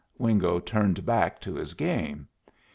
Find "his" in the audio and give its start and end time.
1.53-1.75